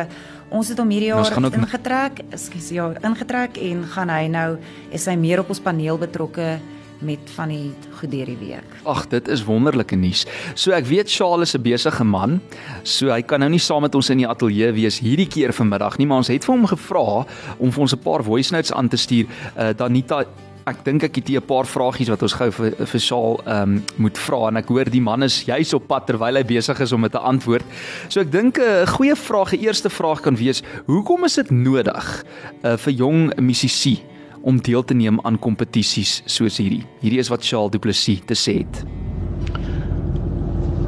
ons 0.48 0.70
het 0.72 0.80
hom 0.80 0.88
hierdie 0.88 1.10
jaar 1.10 1.28
ook- 1.28 1.58
ingetrek, 1.60 2.22
ekskuus 2.32 2.70
ja, 2.72 2.88
ingetrek 3.04 3.58
en 3.58 3.84
gaan 3.84 4.08
hy 4.08 4.26
nou 4.28 4.58
is 4.90 5.04
hy 5.06 5.16
meer 5.16 5.40
op 5.40 5.50
ons 5.50 5.60
paneel 5.60 5.98
betrokke 5.98 6.58
met 7.00 7.30
van 7.34 7.48
die 7.48 7.72
goed 8.00 8.10
deur 8.10 8.26
die 8.26 8.38
week. 8.40 8.76
Ag, 8.82 9.06
dit 9.08 9.28
is 9.28 9.44
wonderlike 9.44 9.96
nuus. 9.96 10.24
So 10.54 10.72
ek 10.76 10.86
weet 10.90 11.10
Charles 11.10 11.54
is 11.54 11.58
'n 11.58 11.62
besige 11.62 12.04
man, 12.04 12.40
so 12.82 13.10
hy 13.10 13.22
kan 13.22 13.40
nou 13.40 13.50
nie 13.50 13.58
saam 13.58 13.82
met 13.82 13.94
ons 13.94 14.10
in 14.10 14.18
die 14.18 14.28
ateljee 14.28 14.72
wees 14.72 14.98
hierdie 14.98 15.28
keer 15.28 15.52
vanmiddag 15.52 15.98
nie, 15.98 16.06
maar 16.06 16.18
ons 16.18 16.28
het 16.28 16.44
vir 16.44 16.54
hom 16.54 16.66
gevra 16.66 17.26
om 17.58 17.72
vir 17.72 17.80
ons 17.80 17.94
'n 17.94 18.02
paar 18.02 18.22
voice 18.22 18.52
notes 18.52 18.72
aan 18.72 18.88
te 18.88 18.96
stuur. 18.96 19.26
Uh 19.56 19.72
Danita 19.72 20.24
Ek 20.68 20.82
dink 20.84 21.02
ek 21.06 21.16
het 21.16 21.28
hier 21.28 21.40
'n 21.40 21.46
paar 21.46 21.64
vragies 21.64 22.10
wat 22.10 22.22
ons 22.22 22.32
gou 22.32 22.50
vir 22.50 22.86
vir 22.86 23.00
Saal 23.00 23.40
ehm 23.46 23.62
um, 23.62 23.84
moet 23.96 24.18
vra 24.18 24.48
en 24.48 24.56
ek 24.56 24.68
hoor 24.68 24.84
die 24.84 25.00
man 25.00 25.22
is 25.22 25.44
juis 25.44 25.72
op 25.72 25.86
pad 25.88 26.06
terwyl 26.06 26.36
hy 26.36 26.44
besig 26.44 26.80
is 26.80 26.92
om 26.92 27.02
dit 27.02 27.12
te 27.12 27.18
antwoord. 27.18 27.64
So 28.08 28.20
ek 28.20 28.30
dink 28.30 28.58
'n 28.58 28.86
goeie 28.86 29.16
vraag, 29.16 29.52
'n 29.54 29.64
eerste 29.64 29.88
vraag 29.88 30.20
kan 30.20 30.36
wees: 30.36 30.62
Hoekom 30.86 31.24
is 31.24 31.34
dit 31.34 31.50
nodig 31.50 32.24
uh, 32.64 32.76
vir 32.76 32.92
jong 32.92 33.40
musisi 33.40 34.02
om 34.42 34.60
deel 34.62 34.84
te 34.84 34.94
neem 34.94 35.20
aan 35.22 35.38
kompetisies 35.38 36.22
soos 36.26 36.58
hierdie? 36.62 36.84
Hierdie 37.02 37.20
is 37.22 37.32
wat 37.32 37.46
Charles 37.46 37.74
Du 37.74 37.82
Plessis 37.82 38.24
te 38.26 38.38
sê 38.38 38.60
het. 38.62 38.97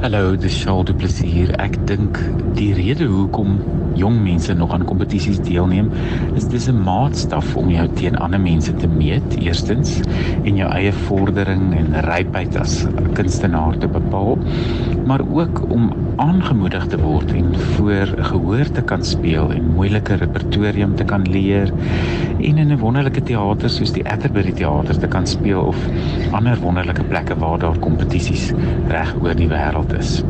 Hallo, 0.00 0.34
dis 0.34 0.54
Charles 0.62 0.86
Du 0.88 0.94
Plessis 0.96 1.28
hier. 1.28 1.50
Ek 1.60 1.74
dink 1.84 2.16
die 2.56 2.70
rede 2.72 3.04
hoekom 3.04 3.58
jong 4.00 4.14
mense 4.24 4.54
nog 4.56 4.72
aan 4.72 4.86
kompetisies 4.88 5.42
deelneem, 5.44 5.90
is 6.40 6.46
dis 6.48 6.70
'n 6.72 6.80
maatstaf 6.86 7.50
om 7.60 7.68
jou 7.68 7.84
teen 8.00 8.16
ander 8.16 8.40
mense 8.40 8.72
te 8.80 8.88
meet, 8.88 9.36
eerstens, 9.36 10.00
en 10.44 10.56
jou 10.56 10.70
eie 10.72 10.92
vordering 11.04 11.74
en 11.76 12.00
rypheid 12.08 12.56
as 12.56 12.86
kunstenaar 13.12 13.76
te 13.76 13.88
bepaal, 13.88 14.38
maar 15.04 15.20
ook 15.20 15.70
om 15.70 15.92
aangemoedig 16.16 16.86
te 16.86 16.98
word 17.00 17.32
en 17.32 17.52
voor 17.76 18.06
gehoor 18.30 18.70
te 18.72 18.82
kan 18.82 19.04
speel 19.04 19.52
en 19.52 19.74
moeilike 19.74 20.14
repertorium 20.14 20.96
te 20.96 21.04
kan 21.04 21.28
leer 21.28 21.72
en 22.40 22.58
in 22.58 22.72
'n 22.72 22.78
wonderlike 22.78 23.22
teater 23.22 23.70
soos 23.70 23.92
die 23.92 24.04
Atterbury 24.08 24.52
teater 24.52 24.98
te 24.98 25.06
kan 25.06 25.26
speel 25.26 25.60
of 25.60 25.76
ander 26.32 26.60
wonderlike 26.60 27.04
plekke 27.04 27.34
waar 27.38 27.58
daar 27.58 27.78
kompetisies 27.78 28.52
reg 28.88 29.14
oor 29.22 29.34
die 29.34 29.48
wêreld 29.48 29.89
is. 29.98 30.20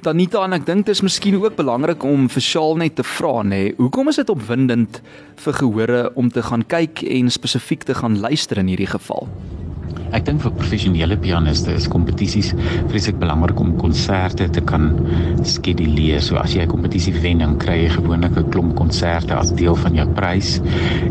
Danita 0.00 0.46
en 0.46 0.56
ek 0.56 0.64
dink 0.64 0.86
dit 0.88 0.94
is 0.96 1.02
miskien 1.04 1.36
ook 1.36 1.58
belangrik 1.58 2.04
om 2.08 2.24
vir 2.32 2.44
Shaal 2.44 2.78
net 2.80 2.94
te 2.96 3.04
vra 3.04 3.42
nê, 3.44 3.74
hoekom 3.76 4.08
is 4.08 4.16
dit 4.22 4.32
opwindend 4.32 5.02
vir 5.44 5.58
gehore 5.58 6.02
om 6.16 6.30
te 6.32 6.40
gaan 6.46 6.64
kyk 6.64 7.02
en 7.04 7.28
spesifiek 7.28 7.84
te 7.84 7.98
gaan 7.98 8.16
luister 8.22 8.62
in 8.62 8.72
hierdie 8.72 8.88
geval? 8.88 9.28
Ek 10.10 10.24
dink 10.26 10.42
vir 10.42 10.54
professionele 10.58 11.16
pianiste 11.22 11.70
is 11.78 11.86
kompetisies 11.90 12.50
vreeslik 12.90 13.20
belangrik 13.20 13.60
om 13.62 13.76
konserte 13.78 14.48
te 14.50 14.62
kan 14.66 14.88
skeduleer. 15.46 16.18
So 16.24 16.36
as 16.36 16.54
jy 16.56 16.62
'n 16.66 16.72
kompetisie 16.72 17.14
wen, 17.22 17.38
dan 17.38 17.58
kry 17.58 17.84
jy 17.84 17.90
gewoonlik 17.94 18.36
'n 18.36 18.50
klomp 18.50 18.74
konserte 18.76 19.34
as 19.34 19.54
deel 19.54 19.76
van 19.76 19.94
jou 19.94 20.08
prys. 20.14 20.60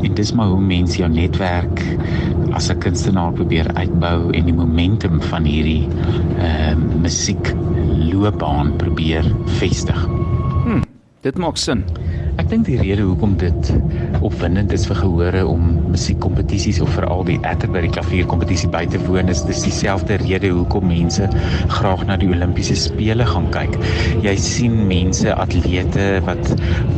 En 0.03 0.13
dis 0.13 0.33
maar 0.33 0.47
hoe 0.47 0.61
mense 0.61 0.97
jou 0.99 1.09
netwerk 1.09 1.79
as 2.51 2.69
'n 2.69 2.79
kunstenaar 2.79 3.33
probeer 3.33 3.67
uitbou 3.75 4.31
en 4.33 4.45
die 4.45 4.53
momentum 4.53 5.21
van 5.21 5.43
hierdie 5.43 5.87
ehm 6.39 6.79
uh, 6.79 7.01
musiek 7.01 7.55
loopbaan 8.11 8.75
probeer 8.77 9.23
vestig. 9.59 10.18
Dit 11.19 11.35
maak 11.35 11.57
sin. 11.59 11.81
Ek 12.39 12.45
dink 12.47 12.63
die 12.69 12.77
rede 12.79 13.03
hoekom 13.03 13.33
dit 13.41 13.69
opwindend 14.23 14.71
is 14.71 14.85
vir 14.87 15.01
gehore 15.01 15.41
om 15.43 15.65
musiekkompetisies 15.91 16.79
of 16.79 16.93
veral 16.95 17.25
die 17.27 17.35
Atterbury 17.49 17.89
klavierkompetisie 17.91 18.69
by 18.71 18.85
te 18.87 19.01
woon 19.03 19.27
is 19.33 19.41
dis 19.49 19.65
dieselfde 19.65 20.15
rede 20.21 20.53
hoekom 20.55 20.87
mense 20.87 21.27
graag 21.75 22.05
na 22.07 22.15
die 22.21 22.31
Olimpiese 22.31 22.77
spele 22.79 23.27
gaan 23.27 23.51
kyk. 23.51 23.75
Jy 24.23 24.37
sien 24.39 24.79
mense 24.87 25.35
atlete 25.35 26.07
wat 26.29 26.53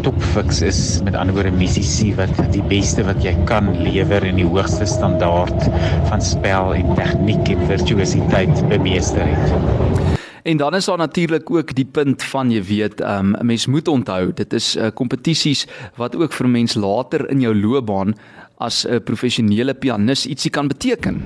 topfiks 0.05 0.61
is, 0.69 0.83
met 1.01 1.17
ander 1.17 1.39
woorde 1.39 1.57
musisi 1.57 2.11
wat 2.21 2.37
die 2.53 2.61
beste 2.69 3.09
wat 3.09 3.25
jy 3.25 3.33
kan 3.49 3.73
lewer 3.81 4.29
en 4.29 4.37
die 4.37 4.45
hoogste 4.45 4.85
standaard 4.85 5.65
van 6.13 6.21
spel 6.21 6.75
en 6.77 6.93
tegniek 7.01 7.55
en 7.57 7.69
virtuositeit 7.73 8.67
bemeester 8.69 9.33
het. 9.33 10.10
En 10.43 10.57
dan 10.57 10.75
is 10.75 10.85
daar 10.85 10.97
natuurlik 10.97 11.49
ook 11.51 11.75
die 11.75 11.85
punt 11.85 12.23
van 12.23 12.51
jy 12.51 12.63
weet, 12.63 13.01
ehm, 13.01 13.31
'n 13.31 13.39
um, 13.39 13.45
mens 13.45 13.65
moet 13.65 13.87
onthou, 13.87 14.33
dit 14.33 14.53
is 14.53 14.75
uh, 14.75 14.87
kompetisies 14.93 15.67
wat 15.95 16.15
ook 16.15 16.33
vir 16.33 16.49
mens 16.49 16.73
later 16.73 17.29
in 17.29 17.39
jou 17.39 17.55
loopbaan 17.55 18.15
as 18.57 18.85
'n 18.87 19.03
professionele 19.03 19.73
pianis 19.73 20.25
ietsie 20.25 20.51
kan 20.51 20.67
beteken. 20.67 21.21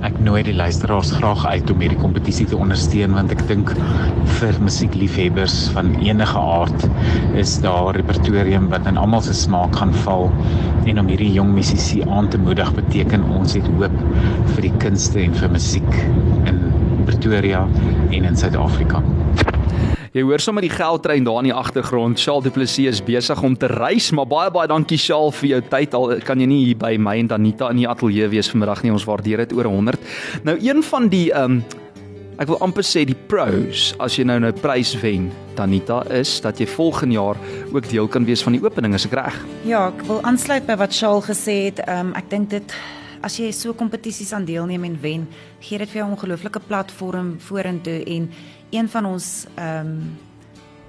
Ek 0.00 0.18
nooi 0.24 0.42
die 0.42 0.54
luisteraars 0.54 1.10
graag 1.10 1.42
uit 1.46 1.70
om 1.70 1.80
hierdie 1.80 1.98
kompetisie 1.98 2.46
te 2.46 2.56
ondersteun 2.56 3.12
want 3.12 3.30
ek 3.30 3.42
dink 3.48 3.72
vir 4.38 4.60
musiekliefhebbers 4.64 5.68
van 5.74 5.90
enige 6.00 6.38
aard 6.38 6.86
is 7.34 7.58
daar 7.60 7.92
repertorium 7.98 8.70
wat 8.72 8.86
in 8.86 8.96
almal 8.96 9.20
se 9.20 9.34
smaak 9.34 9.76
gaan 9.76 9.92
val 10.06 10.30
en 10.86 10.98
om 10.98 11.06
hierdie 11.12 11.32
jong 11.32 11.52
musisië 11.52 12.08
aan 12.08 12.28
te 12.32 12.38
moedig 12.38 12.72
beteken 12.74 13.28
ons 13.40 13.52
het 13.58 13.68
hoop 13.76 13.98
vir 14.54 14.62
die 14.62 14.76
kunste 14.78 15.20
en 15.20 15.34
vir 15.34 15.50
musiek 15.50 15.92
Pretoria 17.10 17.66
en 18.10 18.24
in 18.24 18.36
Suid-Afrika. 18.38 19.00
Jy 20.14 20.22
hoor 20.26 20.42
sommer 20.42 20.62
die 20.62 20.70
geldtrein 20.70 21.24
daar 21.26 21.40
in 21.42 21.48
die 21.48 21.54
agtergrond. 21.54 22.18
Charles 22.22 22.46
Du 22.46 22.52
Plessis 22.54 22.86
is 22.86 23.00
besig 23.02 23.42
om 23.46 23.56
te 23.58 23.66
reis, 23.70 24.10
maar 24.14 24.28
baie 24.30 24.50
baie 24.54 24.70
dankie 24.70 24.98
Charles 24.98 25.38
vir 25.40 25.48
jou 25.56 25.60
tyd. 25.72 25.94
Al 25.98 26.14
kan 26.26 26.38
jy 26.42 26.46
nie 26.50 26.60
hier 26.68 26.78
by 26.78 26.92
my 27.02 27.16
en 27.18 27.30
Danita 27.30 27.70
in 27.74 27.82
die 27.82 27.88
ateljee 27.90 28.28
wees 28.30 28.50
vanmiddag 28.52 28.84
nie. 28.86 28.92
Ons 28.94 29.06
waardeer 29.10 29.42
dit 29.42 29.54
oor 29.58 29.70
100. 29.70 30.06
Nou 30.46 30.54
een 30.58 30.84
van 30.86 31.08
die 31.10 31.28
ehm 31.32 31.58
um, 31.58 31.62
ek 32.40 32.48
wil 32.48 32.62
amper 32.64 32.86
sê 32.86 33.02
die 33.04 33.18
pros 33.28 33.90
as 34.00 34.14
jy 34.16 34.24
nou 34.24 34.38
nou 34.40 34.52
prys 34.62 34.94
wen, 35.02 35.26
Danita, 35.58 35.98
is 36.16 36.38
dat 36.40 36.62
jy 36.62 36.64
volgende 36.72 37.18
jaar 37.18 37.36
ook 37.74 37.90
deel 37.90 38.08
kan 38.08 38.24
wees 38.24 38.40
van 38.46 38.56
die 38.56 38.62
opening, 38.64 38.94
is 38.96 39.04
ek 39.10 39.18
reg? 39.18 39.36
Ja, 39.68 39.90
ek 39.90 40.06
wil 40.08 40.22
aansluit 40.24 40.64
by 40.64 40.78
wat 40.80 40.96
Charles 40.96 41.28
gesê 41.28 41.58
het. 41.66 41.82
Ehm 41.84 42.14
um, 42.14 42.16
ek 42.16 42.30
dink 42.32 42.54
dit 42.54 42.78
as 43.22 43.36
jy 43.36 43.50
so 43.52 43.74
kompetisies 43.74 44.32
aan 44.32 44.44
deelneem 44.44 44.84
en 44.84 44.96
wen, 45.00 45.28
gee 45.60 45.78
dit 45.78 45.88
vir 45.88 46.00
jou 46.00 46.08
'n 46.08 46.16
ongelooflike 46.16 46.60
platform 46.66 47.36
vorentoe 47.38 48.04
en 48.04 48.30
een 48.70 48.88
van 48.88 49.04
ons 49.06 49.46
ehm 49.54 49.86
um, 49.86 50.18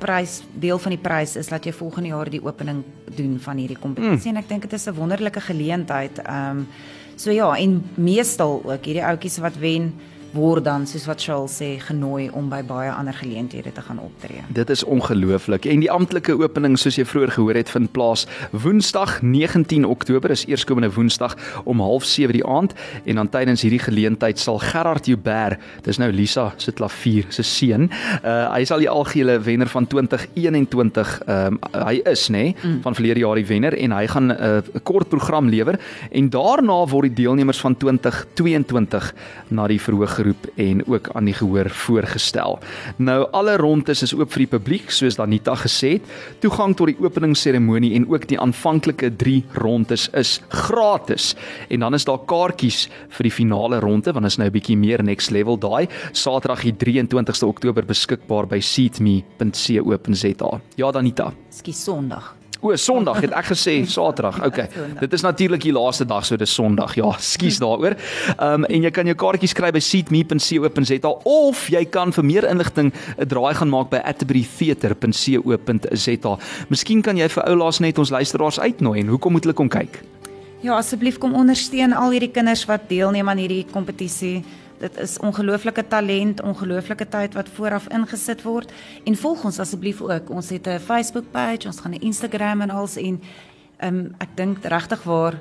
prys 0.01 0.41
deel 0.57 0.79
van 0.79 0.95
die 0.95 1.01
prys 1.01 1.35
is 1.35 1.47
dat 1.47 1.65
jy 1.65 1.71
volgende 1.71 2.09
jaar 2.09 2.29
die 2.29 2.41
opening 2.41 2.83
doen 3.15 3.39
van 3.39 3.57
hierdie 3.57 3.77
kompetisie 3.77 4.31
mm. 4.31 4.37
en 4.37 4.43
ek 4.43 4.49
dink 4.49 4.61
dit 4.61 4.73
is 4.73 4.87
'n 4.87 4.97
wonderlike 4.97 5.41
geleentheid. 5.41 6.19
Ehm 6.19 6.57
um, 6.57 6.67
so 7.15 7.31
ja, 7.31 7.55
en 7.57 7.83
meestal 7.95 8.61
ook 8.65 8.85
hierdie 8.85 9.05
ouetjies 9.05 9.37
wat 9.37 9.57
wen 9.57 9.93
word 10.33 10.65
dan 10.65 10.87
soos 10.87 11.05
wat 11.09 11.21
Charles 11.21 11.55
sê 11.59 11.75
genooi 11.81 12.29
om 12.37 12.49
by 12.51 12.61
baie 12.67 12.91
ander 12.91 13.15
geleenthede 13.15 13.71
te 13.75 13.81
gaan 13.81 13.99
optree. 13.99 14.43
Dit 14.49 14.69
is 14.69 14.83
ongelooflik. 14.83 15.65
En 15.65 15.83
die 15.83 15.91
amptelike 15.91 16.35
opening 16.39 16.77
soos 16.79 16.97
jy 16.99 17.05
vroeër 17.05 17.33
gehoor 17.35 17.59
het 17.59 17.69
vind 17.69 17.91
plaas 17.91 18.25
Woensdag 18.51 19.19
19 19.21 19.85
Oktober 19.85 20.31
is 20.31 20.45
eerskomende 20.45 20.91
Woensdag 20.95 21.35
om 21.63 21.81
07:30 21.81 22.31
die 22.31 22.45
aand 22.45 22.73
en 23.05 23.15
dan 23.15 23.29
tydens 23.29 23.61
hierdie 23.61 23.81
geleentheid 23.81 24.39
sal 24.39 24.59
Gerard 24.59 25.05
Joubert, 25.05 25.59
dis 25.83 25.97
nou 25.97 26.11
Lisa 26.11 26.51
se 26.57 26.71
klavier 26.71 27.25
se 27.29 27.43
seun, 27.43 27.89
uh, 28.23 28.53
hy 28.53 28.63
sal 28.65 28.79
die 28.79 28.89
algehele 28.89 29.39
wenner 29.39 29.67
van 29.67 29.87
2021 29.87 31.17
ehm 31.27 31.47
um, 31.47 31.59
hy 31.71 32.01
is 32.05 32.27
nê 32.29 32.41
nee, 32.41 32.55
mm. 32.63 32.81
van 32.83 32.95
verlede 32.95 33.19
jaar 33.23 33.39
die 33.39 33.45
wenner 33.45 33.75
en 33.77 33.93
hy 33.95 34.05
gaan 34.07 34.31
eh, 34.31 34.61
'n 34.61 34.75
uh, 34.75 34.81
kort 34.83 35.09
program 35.09 35.49
lewer 35.49 35.79
en 36.11 36.29
daarna 36.29 36.85
word 36.87 37.09
die 37.09 37.23
deelnemers 37.23 37.59
van 37.59 37.77
2022 37.77 39.13
na 39.49 39.67
die 39.67 39.79
verhoog 39.79 40.20
geroep 40.21 40.47
en 40.61 40.85
ook 40.85 41.09
aan 41.17 41.25
die 41.29 41.35
gehoor 41.35 41.69
voorgestel. 41.69 42.59
Nou 42.97 43.27
alle 43.31 43.57
rondes 43.57 44.03
is 44.05 44.13
oop 44.15 44.31
vir 44.35 44.45
die 44.45 44.51
publiek 44.53 44.91
soos 44.93 45.17
Danita 45.19 45.55
gesê 45.59 45.95
het. 45.97 46.03
Toegang 46.43 46.75
tot 46.77 46.87
die 46.91 46.99
openingsseremonie 47.01 47.93
en 47.97 48.07
ook 48.11 48.27
die 48.29 48.39
aanvanklike 48.39 49.11
3 49.21 49.43
rondes 49.61 50.09
is 50.17 50.39
gratis. 50.49 51.35
En 51.69 51.79
dan 51.85 51.93
is 51.97 52.05
daar 52.05 52.21
kaartjies 52.25 52.87
vir 53.17 53.23
die 53.29 53.33
finale 53.33 53.79
ronde 53.83 54.11
want 54.13 54.25
dit 54.25 54.31
is 54.31 54.37
nou 54.37 54.47
'n 54.49 54.53
bietjie 54.57 54.77
meer 54.77 55.03
next 55.03 55.31
level 55.31 55.57
daai. 55.57 55.87
Saterdag 56.11 56.61
die 56.61 56.73
23ste 56.73 57.47
Oktober 57.47 57.85
beskikbaar 57.85 58.47
by 58.47 58.59
seatme.co.za. 58.59 60.51
Ja 60.75 60.91
Danita. 60.91 61.33
Skie 61.49 61.73
Sondag. 61.73 62.40
O, 62.61 62.69
Sondag 62.77 63.23
het 63.25 63.31
ek 63.33 63.47
gesê 63.55 63.81
Saterdag. 63.89 64.37
Okay. 64.45 64.67
Dit 64.99 65.13
is 65.17 65.23
natuurlik 65.25 65.63
die 65.65 65.73
laaste 65.73 66.05
dag, 66.05 66.21
so 66.25 66.37
dis 66.37 66.53
Sondag. 66.53 66.93
Ja, 66.99 67.09
skuis 67.17 67.57
daaroor. 67.61 67.95
Ehm 68.37 68.61
um, 68.61 68.65
en 68.69 68.81
jy 68.85 68.91
kan 68.93 69.05
jou 69.09 69.17
kaartjies 69.17 69.53
kry 69.57 69.71
by 69.73 69.81
seatme.co.za 69.81 71.09
of 71.25 71.65
jy 71.73 71.81
kan 71.89 72.13
vir 72.13 72.25
meer 72.25 72.45
inligting 72.49 72.93
'n 73.17 73.27
draai 73.27 73.53
gaan 73.57 73.69
maak 73.69 73.89
by 73.89 73.97
atterburytheater.co.za. 73.97 76.37
Miskien 76.69 77.01
kan 77.01 77.17
jy 77.17 77.29
vir 77.29 77.43
oulaas 77.49 77.79
net 77.79 77.97
ons 77.97 78.09
luisteraars 78.09 78.59
uitnooi 78.59 78.99
en 78.99 79.07
hoekom 79.07 79.31
moet 79.31 79.43
hulle 79.43 79.57
kom 79.57 79.69
kyk? 79.69 80.03
Ja, 80.61 80.77
asseblief 80.77 81.17
kom 81.17 81.33
ondersteun 81.33 81.93
al 81.93 82.11
hierdie 82.11 82.31
kinders 82.31 82.65
wat 82.69 82.81
deelneem 82.89 83.29
aan 83.29 83.37
hierdie 83.37 83.65
kompetisie. 83.71 84.43
Dit 84.81 84.97
is 84.97 85.19
ongelooflike 85.21 85.87
talent, 85.87 86.41
ongelooflike 86.41 87.05
tyd 87.13 87.35
wat 87.37 87.49
vooraf 87.53 87.85
ingesit 87.93 88.41
word 88.41 88.71
en 89.05 89.15
volg 89.15 89.43
ons 89.45 89.59
asseblief 89.61 90.01
ook. 90.01 90.29
Ons 90.33 90.49
het 90.49 90.67
'n 90.67 90.79
Facebook 90.79 91.31
page, 91.31 91.67
ons 91.67 91.79
gaan 91.79 91.93
'n 91.93 92.01
Instagram 92.01 92.61
en 92.61 92.69
alles 92.69 92.95
en 92.95 93.21
ehm 93.77 93.95
um, 93.95 94.15
ek 94.17 94.29
dink 94.35 94.65
regtig 94.65 95.03
waar 95.03 95.39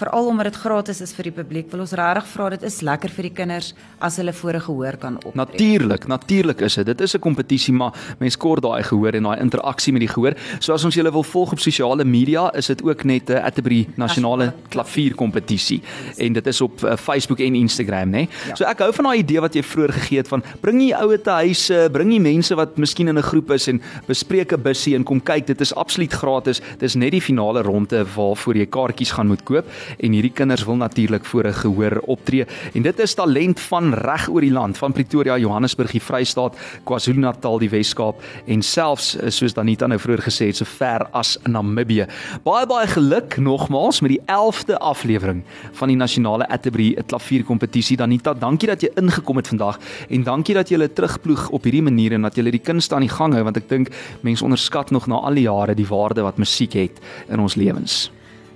veral 0.00 0.26
omdat 0.26 0.48
dit 0.50 0.56
gratis 0.56 1.00
is 1.04 1.12
vir 1.16 1.28
die 1.28 1.34
publiek, 1.36 1.68
wil 1.72 1.82
ons 1.84 1.92
regtig 1.98 2.28
vra 2.32 2.48
dit 2.54 2.62
is 2.68 2.80
lekker 2.84 3.12
vir 3.12 3.28
die 3.28 3.32
kinders 3.36 3.72
as 4.00 4.16
hulle 4.20 4.32
voor 4.32 4.54
'n 4.56 4.64
gehoor 4.66 4.96
kan 4.96 5.16
optree. 5.16 5.34
Natuurlik, 5.34 6.06
natuurlik 6.06 6.60
is 6.60 6.74
dit. 6.74 6.86
Dit 6.86 7.00
is 7.00 7.14
'n 7.14 7.20
kompetisie, 7.20 7.74
maar 7.74 7.92
mense 8.18 8.38
kort 8.38 8.62
daai 8.62 8.82
gehoor 8.82 9.14
en 9.14 9.22
daai 9.22 9.40
interaksie 9.40 9.92
met 9.92 10.00
die 10.00 10.08
gehoor. 10.08 10.34
So 10.60 10.72
as 10.72 10.84
ons 10.84 10.94
julle 10.94 11.12
wil 11.12 11.22
volg 11.22 11.52
op 11.52 11.58
sosiale 11.58 12.04
media, 12.04 12.50
is 12.54 12.66
dit 12.66 12.82
ook 12.82 13.04
net 13.04 13.30
'n 13.30 13.42
Atterbury 13.42 13.88
nasionale 13.96 14.52
klavierkompetisie 14.68 15.82
en 16.16 16.32
dit 16.32 16.46
is 16.46 16.60
op 16.60 16.82
uh, 16.84 16.96
Facebook 16.96 17.40
en 17.40 17.54
Instagram, 17.54 18.08
né? 18.08 18.10
Nee? 18.10 18.28
Ja. 18.48 18.54
So 18.54 18.64
ek 18.64 18.78
hou 18.78 18.92
van 18.92 19.04
daai 19.04 19.18
idee 19.18 19.40
wat 19.40 19.54
jy 19.54 19.62
vroeër 19.62 19.92
gegee 19.92 20.18
het 20.18 20.28
van 20.28 20.42
bring 20.60 20.80
jy 20.80 20.94
oue 20.94 21.20
te 21.20 21.30
huise, 21.30 21.88
bring 21.92 22.12
jy 22.12 22.20
mense 22.20 22.54
wat 22.54 22.76
miskien 22.76 23.08
in 23.08 23.18
'n 23.18 23.22
groep 23.22 23.50
is 23.50 23.68
en 23.68 23.80
bespreek 24.06 24.52
'n 24.52 24.62
bussie 24.62 24.94
en 24.94 25.04
kom 25.04 25.20
kyk. 25.20 25.46
Dit 25.46 25.60
is 25.60 25.74
absoluut 25.74 26.12
gratis. 26.12 26.60
Dis 26.78 26.94
net 26.94 27.10
die 27.10 27.20
finale 27.20 27.62
ronde 27.62 28.06
waarvoor 28.16 28.54
jy 28.56 28.66
kaartjies 28.66 29.10
gaan 29.10 29.26
moet 29.26 29.42
koop 29.44 29.66
en 29.98 30.12
hierdie 30.12 30.32
kinders 30.32 30.64
wil 30.64 30.76
natuurlik 30.76 31.24
voor 31.24 31.46
'n 31.46 31.54
gehoor 31.54 32.00
optree 32.06 32.46
en 32.74 32.82
dit 32.82 32.98
is 32.98 33.14
talent 33.14 33.60
van 33.60 33.94
reg 33.94 34.28
oor 34.28 34.40
die 34.40 34.52
land 34.52 34.78
van 34.78 34.92
Pretoria, 34.92 35.38
Johannesburg, 35.38 35.90
die 35.90 36.02
Vrystaat, 36.02 36.56
KwaZulu-Natal, 36.84 37.58
die 37.58 37.70
Wes-Kaap 37.70 38.22
en 38.46 38.62
selfs 38.62 39.16
eh, 39.16 39.30
soos 39.30 39.54
Danita 39.54 39.86
nou 39.86 39.98
vroeër 39.98 40.22
gesê 40.22 40.46
het, 40.46 40.56
so 40.56 40.64
ver 40.64 41.06
as 41.12 41.38
Namibië. 41.48 42.06
Baie 42.44 42.66
baie 42.66 42.86
geluk 42.86 43.36
nogmaals 43.36 44.00
met 44.00 44.10
die 44.16 44.20
11de 44.26 44.78
aflewering 44.78 45.42
van 45.72 45.88
die 45.88 45.96
nasionale 45.96 46.48
Atterbury 46.48 46.94
klavierkompetisie. 47.06 47.96
Danita, 47.96 48.34
dankie 48.34 48.68
dat 48.68 48.82
jy 48.82 48.90
ingekom 49.00 49.36
het 49.36 49.48
vandag 49.52 49.78
en 50.08 50.24
dankie 50.26 50.54
dat 50.54 50.70
jy 50.70 50.78
hulle 50.78 50.92
terugploeg 50.92 51.48
op 51.50 51.68
hierdie 51.68 51.84
manier 51.84 52.16
en 52.16 52.22
dat 52.28 52.36
jy 52.36 52.44
hulle 52.44 52.56
die 52.56 52.64
kunste 52.64 52.96
aan 52.96 53.06
die 53.06 53.12
gang 53.12 53.36
hou 53.36 53.44
want 53.44 53.60
ek 53.60 53.68
dink 53.70 53.92
mense 54.22 54.44
onderskat 54.44 54.90
nog 54.94 55.08
na 55.10 55.20
al 55.22 55.38
die 55.38 55.46
jare 55.48 55.76
die 55.78 55.88
waarde 55.88 56.24
wat 56.26 56.40
musiek 56.42 56.76
het 56.78 57.00
in 57.28 57.40
ons 57.42 57.56
lewens. 57.56 58.10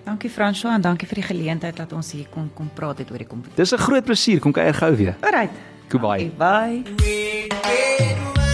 Dankie 0.07 0.31
François 0.31 0.75
en 0.75 0.81
dankie 0.81 1.09
vir 1.11 1.19
die 1.19 1.27
geleentheid 1.27 1.77
dat 1.77 1.93
ons 1.93 2.13
hier 2.15 2.29
kon 2.31 2.47
kom 2.55 2.69
praat 2.75 3.03
het 3.03 3.11
oor 3.11 3.19
die 3.19 3.27
kompetisie. 3.27 3.59
Dis 3.59 3.75
'n 3.75 3.83
groot 3.89 4.05
plesier. 4.05 4.39
Kom 4.39 4.53
kuier 4.53 4.75
gou 4.75 4.95
weer. 4.97 5.17
Alright. 5.21 5.51
Goodbye. 5.89 6.31
Okay, 6.39 6.83
bye. 6.85 8.46